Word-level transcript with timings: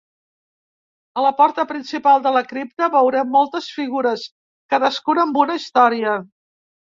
A 1.21 1.25
la 1.25 1.31
porta 1.41 1.65
principal 1.71 2.23
de 2.27 2.31
la 2.37 2.41
cripta 2.53 2.87
veurem 2.95 3.29
moltes 3.35 3.67
figures, 3.75 4.25
cadascuna 4.75 5.27
amb 5.27 5.41
una 5.45 5.59
història. 5.61 6.17